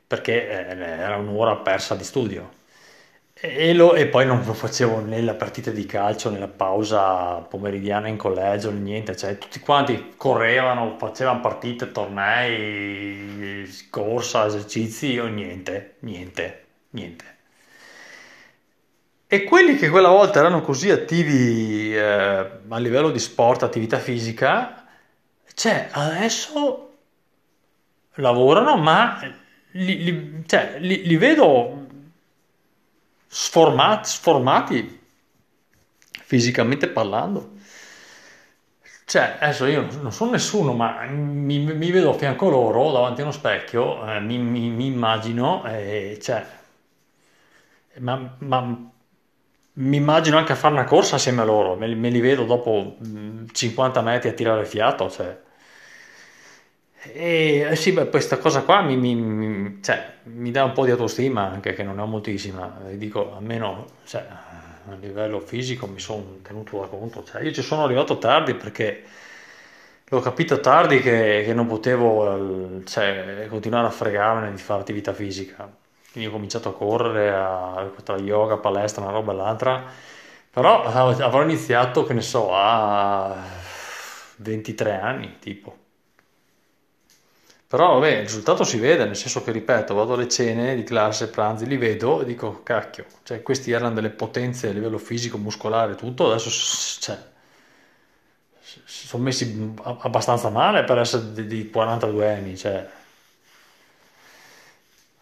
Perché 0.06 0.48
eh, 0.48 0.78
era 0.78 1.16
un'ora 1.16 1.56
persa 1.56 1.94
di 1.94 2.04
studio. 2.04 2.57
E, 3.40 3.72
lo- 3.72 3.94
e 3.94 4.06
poi 4.08 4.26
non 4.26 4.44
lo 4.44 4.52
facevo 4.52 5.00
né 5.00 5.20
la 5.22 5.34
partita 5.34 5.70
di 5.70 5.86
calcio 5.86 6.28
né 6.30 6.38
la 6.38 6.48
pausa 6.48 7.34
pomeridiana 7.40 8.08
in 8.08 8.16
collegio 8.16 8.70
niente, 8.72 9.14
cioè 9.16 9.38
tutti 9.38 9.60
quanti 9.60 10.14
correvano, 10.16 10.96
facevano 10.98 11.40
partite, 11.40 11.92
tornei, 11.92 13.64
corsa, 13.90 14.46
esercizi, 14.46 15.12
io 15.12 15.26
niente, 15.28 15.96
niente, 16.00 16.66
niente. 16.90 17.36
E 19.30 19.44
quelli 19.44 19.76
che 19.76 19.90
quella 19.90 20.08
volta 20.08 20.38
erano 20.38 20.62
così 20.62 20.90
attivi 20.90 21.94
eh, 21.94 22.00
a 22.68 22.78
livello 22.78 23.10
di 23.10 23.18
sport, 23.18 23.62
attività 23.62 23.98
fisica, 23.98 24.86
cioè 25.54 25.88
adesso 25.92 26.84
lavorano, 28.14 28.76
ma 28.76 29.18
li, 29.72 30.02
li- 30.02 30.42
cioè, 30.46 30.76
li- 30.80 31.02
li 31.06 31.16
vedo 31.16 31.87
sformati, 33.28 34.08
sformati 34.08 34.98
fisicamente 36.26 36.86
parlando. 36.88 37.52
Cioè, 39.04 39.38
adesso 39.40 39.64
io 39.66 39.88
non 40.02 40.12
sono 40.12 40.32
nessuno, 40.32 40.72
ma 40.74 41.02
mi, 41.06 41.58
mi 41.60 41.90
vedo 41.90 42.10
a 42.10 42.14
fianco 42.14 42.48
loro 42.50 42.92
davanti 42.92 43.20
a 43.22 43.24
uno 43.24 43.32
specchio, 43.32 44.06
eh, 44.06 44.20
mi, 44.20 44.36
mi- 44.38 44.68
mi 44.70 44.86
immagino, 44.86 45.64
e 45.64 46.18
cioè, 46.20 46.44
ma, 48.00 48.36
ma 48.40 48.90
mi 49.80 49.96
immagino 49.96 50.36
anche 50.38 50.52
a 50.52 50.56
fare 50.56 50.74
una 50.74 50.84
corsa 50.84 51.16
assieme 51.16 51.42
a 51.42 51.44
loro, 51.44 51.76
me, 51.76 51.94
me 51.94 52.10
li 52.10 52.20
vedo 52.20 52.44
dopo 52.44 52.96
mh, 52.98 53.46
50 53.52 54.00
metri 54.02 54.28
a 54.28 54.32
tirare 54.32 54.64
fiato, 54.64 55.08
cioè. 55.10 55.38
E 57.00 57.60
eh, 57.70 57.76
sì, 57.76 57.92
beh, 57.92 58.08
questa 58.08 58.38
cosa 58.38 58.62
qua 58.62 58.82
mi, 58.82 58.96
mi- 58.96 59.14
mi- 59.14 59.78
cioè, 59.82 60.14
mi 60.24 60.50
dà 60.50 60.64
un 60.64 60.72
po' 60.72 60.84
di 60.84 60.90
autostima, 60.90 61.48
anche 61.50 61.72
che 61.72 61.82
non 61.84 62.00
è 62.00 62.04
moltissima. 62.04 62.76
Dico, 62.94 63.34
almeno, 63.36 63.86
cioè, 64.04 64.26
a 64.88 64.94
livello 65.00 65.38
fisico 65.40 65.86
mi 65.86 66.00
sono 66.00 66.38
tenuto 66.42 66.80
da 66.80 66.86
conto. 66.88 67.22
Cioè, 67.24 67.42
io 67.42 67.52
ci 67.52 67.62
sono 67.62 67.84
arrivato 67.84 68.18
tardi 68.18 68.54
perché 68.54 69.04
l'ho 70.10 70.20
capito 70.20 70.60
tardi 70.60 71.00
che, 71.00 71.42
che 71.44 71.52
non 71.54 71.66
potevo, 71.66 72.82
cioè, 72.84 73.46
continuare 73.48 73.86
a 73.86 73.90
fregarmene 73.90 74.52
di 74.52 74.58
fare 74.60 74.80
attività 74.80 75.12
fisica. 75.12 75.70
Quindi 76.10 76.30
ho 76.30 76.32
cominciato 76.32 76.70
a 76.70 76.72
correre, 76.74 77.30
a, 77.34 77.90
tra 78.02 78.16
yoga, 78.16 78.56
palestra, 78.56 79.02
una 79.02 79.12
roba 79.12 79.32
e 79.32 79.36
l'altra, 79.36 79.84
Però 80.50 80.82
av- 80.84 81.20
avrò 81.20 81.42
iniziato, 81.42 82.04
che 82.04 82.14
ne 82.14 82.22
so, 82.22 82.50
a 82.54 83.36
23 84.38 84.94
anni, 84.98 85.36
tipo. 85.38 85.77
Però 87.68 87.94
vabbè, 87.94 88.08
il 88.16 88.22
risultato 88.22 88.64
si 88.64 88.78
vede, 88.78 89.04
nel 89.04 89.14
senso 89.16 89.42
che, 89.44 89.52
ripeto, 89.52 89.94
vado 89.94 90.14
alle 90.14 90.28
cene 90.28 90.74
di 90.74 90.82
classe, 90.84 91.28
pranzi, 91.28 91.66
li 91.66 91.76
vedo 91.76 92.22
e 92.22 92.24
dico, 92.24 92.62
cacchio, 92.64 93.04
cioè 93.22 93.42
questi 93.42 93.70
erano 93.70 93.94
delle 93.94 94.10
potenze 94.10 94.68
a 94.68 94.72
livello 94.72 94.98
fisico, 94.98 95.36
muscolare, 95.38 95.94
tutto, 95.94 96.28
adesso 96.30 96.48
cioè, 97.00 97.18
s- 98.60 98.80
sono 98.84 99.22
messi 99.22 99.74
abbastanza 99.82 100.48
male 100.50 100.84
per 100.84 100.98
essere 100.98 101.32
di, 101.32 101.46
di 101.46 101.70
42 101.70 102.32
anni, 102.32 102.56
cioè, 102.56 102.86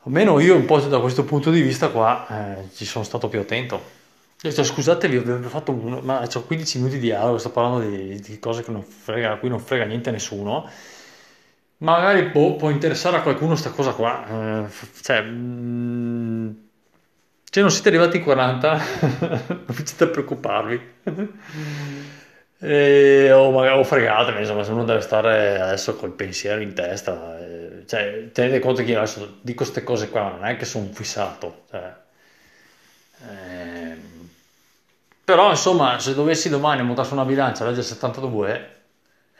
almeno 0.05 0.38
io 0.38 0.55
un 0.57 0.65
po' 0.65 0.79
da 0.81 1.00
questo 1.00 1.25
punto 1.25 1.50
di 1.50 1.61
vista 1.61 1.88
qua 1.91 2.26
eh, 2.59 2.69
ci 2.75 2.85
sono 2.85 3.05
stato 3.05 3.29
più 3.29 3.41
attento. 3.41 3.95
Io, 4.43 4.53
cioè, 4.53 4.65
scusate, 4.65 5.09
vi 5.09 5.17
ho 5.19 5.49
fatto 5.49 5.73
un, 5.73 6.00
ma 6.03 6.26
ho 6.33 6.43
15 6.45 6.79
minuti 6.79 6.97
di 6.99 7.07
dialogo, 7.07 7.38
sto 7.38 7.50
parlando 7.50 7.88
di, 7.88 8.21
di 8.21 8.38
cose 8.38 8.62
che 8.62 8.71
non 8.71 8.83
frega, 8.83 9.33
a 9.33 9.37
cui 9.38 9.49
non 9.49 9.59
frega 9.61 9.85
niente 9.85 10.11
a 10.11 10.12
nessuno. 10.12 10.69
Magari 11.78 12.30
boh, 12.30 12.56
può 12.56 12.71
interessare 12.71 13.18
a 13.18 13.23
qualcuno 13.23 13.54
sta 13.54 13.71
cosa 13.71 13.92
qua. 13.92 14.64
eh, 14.64 14.71
cioè, 15.02 15.23
mm, 15.23 16.50
se 17.50 17.61
non 17.61 17.71
siete 17.71 17.88
arrivati 17.88 18.16
in 18.18 18.23
40, 18.25 18.76
non 19.21 19.64
iniziate 19.68 20.04
a 20.04 20.09
preoccuparvi. 20.09 20.80
E- 22.59 23.30
o, 23.33 23.50
magari, 23.50 23.78
o 23.78 23.85
fregatene, 23.85 24.40
insomma, 24.40 24.64
se 24.64 24.71
uno 24.73 24.85
deve 24.85 25.00
stare 25.02 25.61
adesso 25.61 25.95
col 25.97 26.12
pensiero 26.12 26.61
in 26.62 26.73
testa. 26.75 27.38
eh, 27.38 27.83
cioè, 27.87 28.30
tenete 28.33 28.59
conto 28.61 28.83
che 28.83 28.90
io 28.92 28.99
adesso 28.99 29.38
dico 29.42 29.59
queste 29.62 29.83
cose 29.85 30.09
qua, 30.09 30.30
non 30.30 30.45
è 30.47 30.56
che 30.56 30.64
sono 30.64 30.88
fissato. 30.92 31.64
Cioè, 31.71 31.92
ehm, 33.23 34.28
però, 35.25 35.50
insomma, 35.50 35.99
se 35.99 36.14
dovessi 36.14 36.49
domani 36.49 36.83
montarsi 36.83 37.12
una 37.12 37.25
bilancia 37.25 37.64
legge 37.66 37.83
72, 37.83 38.75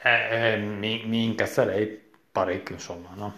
eh, 0.03 0.53
eh, 0.53 0.57
mi, 0.57 1.03
mi 1.05 1.23
incazzerei 1.25 2.06
parecchio, 2.39 2.75
insomma, 2.75 3.09
no? 3.15 3.33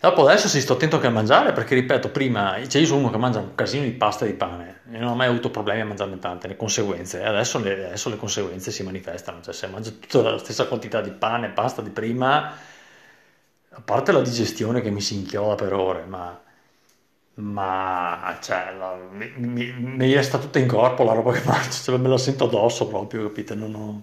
Dopo 0.00 0.26
adesso 0.26 0.48
sì, 0.48 0.60
sto 0.62 0.72
attento 0.74 0.96
anche 0.96 1.08
a 1.08 1.10
mangiare 1.10 1.52
perché, 1.52 1.74
ripeto, 1.74 2.08
prima, 2.10 2.56
cioè 2.66 2.80
io 2.80 2.86
sono 2.86 3.00
uno 3.00 3.10
che 3.10 3.18
mangia 3.18 3.38
un 3.40 3.54
casino 3.54 3.84
di 3.84 3.90
pasta 3.92 4.24
e 4.24 4.28
di 4.28 4.34
pane 4.34 4.80
e 4.90 4.98
non 4.98 5.10
ho 5.10 5.14
mai 5.14 5.28
avuto 5.28 5.50
problemi 5.50 5.82
a 5.82 5.84
mangiarne 5.84 6.18
tante, 6.18 6.48
le 6.48 6.56
conseguenze, 6.56 7.22
adesso 7.22 7.58
le, 7.58 7.86
adesso 7.86 8.08
le 8.08 8.16
conseguenze 8.16 8.70
si 8.70 8.82
manifestano, 8.82 9.42
cioè 9.42 9.52
se 9.52 9.66
mangio 9.66 9.98
tutta 9.98 10.22
la 10.30 10.38
stessa 10.38 10.66
quantità 10.66 11.02
di 11.02 11.10
pane 11.10 11.48
e 11.48 11.50
pasta 11.50 11.82
di 11.82 11.90
prima, 11.90 12.50
a 13.72 13.80
parte 13.82 14.12
la 14.12 14.20
digestione 14.22 14.80
che 14.80 14.90
mi 14.90 15.00
si 15.00 15.14
inchioda 15.14 15.54
per 15.54 15.72
ore, 15.72 16.04
ma, 16.04 16.38
ma 17.34 18.38
cioè, 18.42 18.74
la- 18.76 18.96
mi, 19.10 19.30
mi- 19.36 19.72
mi 19.72 20.12
resta 20.14 20.38
tutta 20.38 20.58
in 20.58 20.66
corpo 20.66 21.04
la 21.04 21.12
roba 21.14 21.32
che 21.32 21.42
mangio, 21.46 21.70
cioè, 21.82 21.96
me 21.98 22.08
la 22.08 22.18
sento 22.18 22.44
addosso 22.44 22.86
proprio, 22.88 23.22
capite? 23.28 23.54
Non 23.54 23.74
ho... 23.74 24.02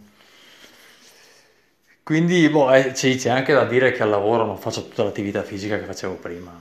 Quindi, 2.07 2.47
boh, 2.49 2.71
eh, 2.73 2.95
sì, 2.95 3.15
c'è 3.17 3.29
anche 3.29 3.53
da 3.53 3.65
dire 3.65 3.91
che 3.91 4.01
al 4.03 4.09
lavoro 4.09 4.45
non 4.45 4.57
faccio 4.57 4.87
tutta 4.87 5.03
l'attività 5.03 5.43
fisica 5.43 5.77
che 5.77 5.83
facevo 5.85 6.13
prima, 6.15 6.51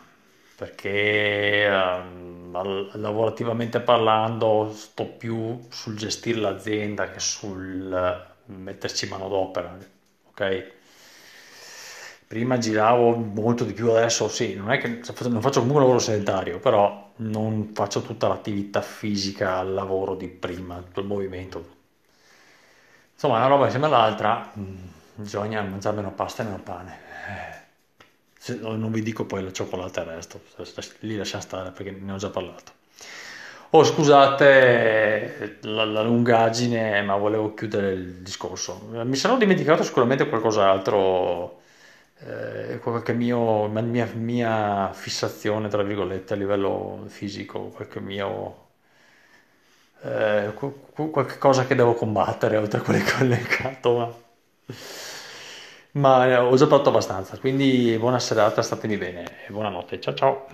perché 0.57 1.67
al- 1.69 2.91
lavorativamente 2.95 3.79
parlando 3.81 4.73
sto 4.75 5.05
più 5.07 5.61
sul 5.71 5.97
gestire 5.97 6.41
l'azienda 6.41 7.11
che 7.11 7.21
sul 7.21 8.25
metterci 8.47 9.07
manodopera, 9.09 9.77
ok? 10.31 10.73
Prima 12.27 12.59
giravo 12.59 13.15
molto 13.17 13.65
di 13.65 13.73
più, 13.73 13.91
adesso 13.91 14.29
sì, 14.29 14.55
non 14.55 14.71
è 14.73 14.79
che 14.79 15.01
non 15.29 15.41
faccio 15.41 15.61
comunque 15.61 15.77
un 15.77 15.81
lavoro 15.81 15.99
sedentario, 16.01 16.59
però 16.59 17.13
non 17.17 17.71
faccio 17.73 18.03
tutta 18.03 18.27
l'attività 18.29 18.81
fisica 18.83 19.59
al 19.59 19.73
lavoro 19.73 20.17
di 20.17 20.27
prima, 20.29 20.77
tutto 20.83 21.01
il 21.01 21.07
movimento. 21.07 21.75
Insomma, 23.15 23.37
una 23.39 23.47
roba 23.47 23.65
insieme 23.65 23.87
all'altra, 23.87 24.51
mh, 24.53 24.63
bisogna 25.17 25.63
mangiare 25.63 25.97
meno 25.97 26.13
pasta 26.13 26.43
e 26.43 26.47
meno 26.47 26.61
pane. 26.63 26.99
Se- 28.39 28.59
non 28.61 28.91
vi 28.93 29.03
dico 29.03 29.25
poi 29.27 29.43
la 29.43 29.53
cioccolata 29.53 30.01
e 30.03 30.05
il 30.05 30.11
resto, 30.11 30.41
lì 31.01 31.17
lascia 31.17 31.41
stare 31.41 31.71
perché 31.73 31.91
ne 31.91 32.13
ho 32.13 32.17
già 32.17 32.31
parlato. 32.31 32.73
Oh, 33.71 33.85
scusate 33.85 35.59
la, 35.63 35.85
la 35.85 36.03
lungaggine, 36.03 37.03
ma 37.03 37.17
volevo 37.17 37.53
chiudere 37.55 37.93
il 37.93 38.15
discorso. 38.23 38.89
Mi 39.05 39.17
sarò 39.17 39.37
dimenticato 39.37 39.83
sicuramente 39.83 40.29
qualcos'altro, 40.29 41.61
eh, 42.21 42.79
qualche 42.83 43.13
mio, 43.13 43.69
mia, 43.69 44.07
mia 44.15 44.93
fissazione, 44.93 45.69
tra 45.69 45.83
virgolette, 45.83 46.35
a 46.35 46.37
livello 46.37 47.05
fisico, 47.09 47.69
qualche 47.69 48.01
mio, 48.01 48.69
eh, 50.03 50.53
qu- 50.55 50.93
qu- 50.93 51.11
qualche 51.11 51.39
cosa 51.39 51.67
che 51.67 51.75
devo 51.75 51.95
combattere 51.95 52.57
oltre 52.57 52.79
a 52.81 52.83
quelle 52.83 53.03
che 53.03 53.13
ho 53.15 53.25
elencato, 53.25 53.97
ma, 53.97 54.15
ma, 55.97 56.27
eh, 56.27 56.37
ho 56.37 56.55
già 56.57 56.67
fatto 56.67 56.89
abbastanza. 56.91 57.39
Quindi 57.39 57.97
buona 57.99 58.19
serata, 58.19 58.63
statemi 58.63 58.97
bene 58.97 59.25
e 59.47 59.51
buonanotte. 59.53 60.01
Ciao 60.01 60.15
ciao. 60.15 60.47